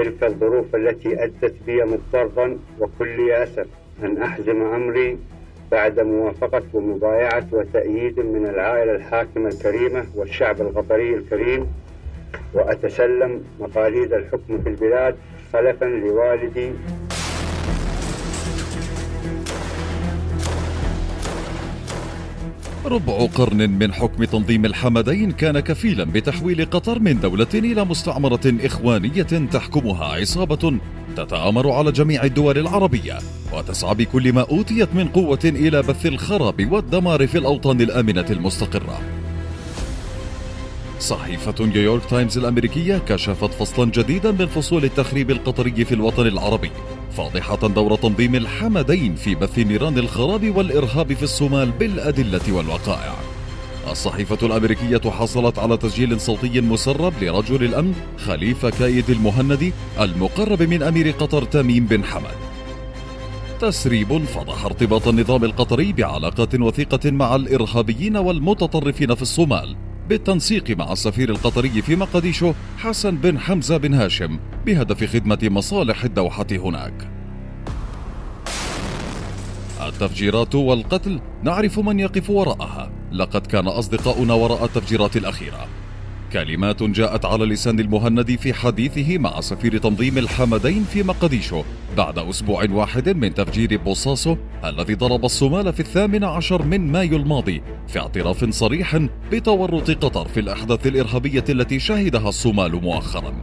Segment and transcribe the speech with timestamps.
[0.00, 3.66] تلك الظروف التي أدت بي مضطرا وكل أسف.
[4.02, 5.18] أن أحزم أمري
[5.72, 11.66] بعد موافقة ومبايعة وتأييد من العائلة الحاكمة الكريمة والشعب القطري الكريم
[12.54, 15.16] وأتسلم مقاليد الحكم في البلاد
[15.52, 16.72] خلفا لوالدي
[22.90, 29.22] ربع قرن من حكم تنظيم الحمدين كان كفيلا بتحويل قطر من دولة إلى مستعمرة إخوانية
[29.22, 30.78] تحكمها عصابة
[31.16, 33.18] تتآمر على جميع الدول العربية
[33.52, 39.00] وتسعى بكل ما أوتيت من قوة إلى بث الخراب والدمار في الأوطان الآمنة المستقرة.
[41.00, 46.70] صحيفة نيويورك تايمز الأمريكية كشفت فصلا جديدا من فصول التخريب القطري في الوطن العربي.
[47.16, 53.14] فاضحة دور تنظيم الحمدين في بث نيران الخراب والإرهاب في الصومال بالأدلة والوقائع.
[53.90, 61.10] الصحيفة الأمريكية حصلت على تسجيل صوتي مسرب لرجل الأمن خليفة كايد المهندي المقرب من أمير
[61.10, 62.36] قطر تميم بن حمد.
[63.60, 69.76] تسريب فضح ارتباط النظام القطري بعلاقات وثيقة مع الإرهابيين والمتطرفين في الصومال.
[70.10, 76.46] بالتنسيق مع السفير القطري في مقديشو حسن بن حمزة بن هاشم بهدف خدمة مصالح الدوحة
[76.52, 77.10] هناك.
[79.88, 85.68] التفجيرات والقتل نعرف من يقف وراءها، لقد كان أصدقاؤنا وراء التفجيرات الأخيرة.
[86.32, 91.62] كلمات جاءت على لسان المهند في حديثه مع سفير تنظيم الحمدين في مقديشو
[91.96, 97.62] بعد أسبوع واحد من تفجير بوصاصو الذي ضرب الصومال في الثامن عشر من مايو الماضي
[97.88, 98.96] في اعتراف صريح
[99.32, 103.34] بتورط قطر في الأحداث الإرهابية التي شهدها الصومال مؤخرا.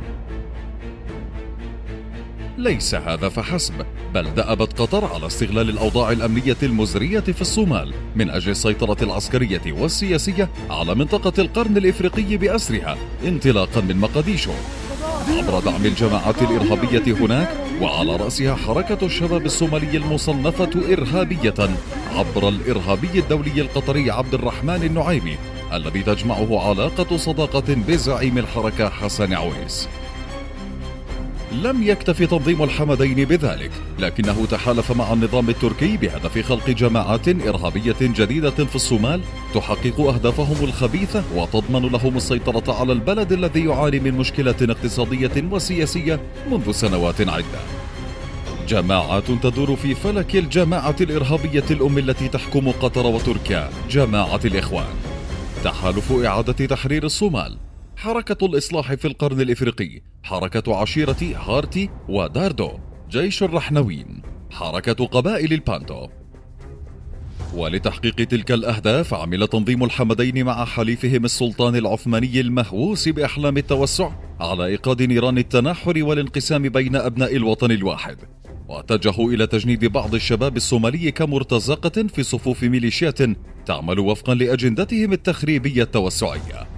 [2.58, 3.74] ليس هذا فحسب
[4.14, 10.50] بل دأبت قطر على استغلال الأوضاع الأمنية المزرية في الصومال من أجل السيطرة العسكرية والسياسية
[10.70, 14.52] على منطقة القرن الإفريقي بأسرها انطلاقا من مقديشو.
[15.28, 17.50] عبر دعم الجماعات الإرهابية هناك
[17.82, 21.70] وعلى رأسها حركة الشباب الصومالي المصنفة إرهابية
[22.16, 25.38] عبر الإرهابي الدولي القطري عبد الرحمن النعيمي
[25.74, 29.88] الذي تجمعه علاقة صداقة بزعيم الحركة حسن عويس.
[31.64, 38.50] لم يكتف تنظيم الحمدين بذلك لكنه تحالف مع النظام التركي بهدف خلق جماعات إرهابية جديدة
[38.50, 39.22] في الصومال
[39.54, 46.20] تحقق أهدافهم الخبيثة وتضمن لهم السيطرة على البلد الذي يعاني من مشكلة اقتصادية وسياسية
[46.52, 47.60] منذ سنوات عدة.
[48.68, 54.96] جماعات تدور في فلك الجماعة الإرهابية الأم التي تحكم قطر وتركيا جماعة الإخوان.
[55.64, 57.58] تحالف إعادة تحرير الصومال
[57.98, 62.72] حركة الإصلاح في القرن الإفريقي حركة عشيرة هارتي ودارود
[63.10, 64.22] جيش الرحنوين
[64.52, 66.08] حركة قبائل البانتو.
[67.54, 75.02] ولتحقيق تلك الأهداف عمل تنظيم الحمدين مع حليفهم السلطان العثماني المهووس بأحلام التوسع على إيقاد
[75.02, 78.18] نيران التناحر والانقسام بين أبناء الوطن الواحد.
[78.68, 83.20] واتجهوا إلى تجنيد بعض الشباب الصومالي كمرتزقة في صفوف ميليشيات
[83.66, 86.77] تعمل وفقا لأجندتهم التخريبية التوسعية.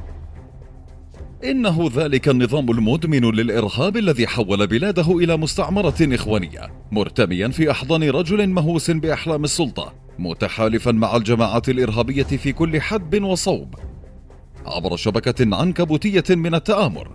[1.44, 8.48] إنه ذلك النظام المدمن للإرهاب الذي حول بلاده إلى مستعمرة إخوانية مرتميا في أحضان رجل
[8.48, 13.76] مهووس بأحلام السلطة متحالفا مع الجماعات الإرهابية في كل حدب وصوب.
[14.66, 17.12] عبر شبكة عنكبوتية من التآمر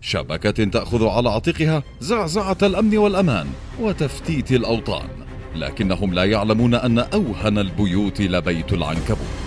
[0.00, 3.46] شبكة تأخذ على عاتقها زعزعة الأمن والأمان
[3.80, 5.08] وتفتيت الأوطان
[5.54, 9.37] لكنهم لا يعلمون أن أوهن البيوت لبيت العنكبوت.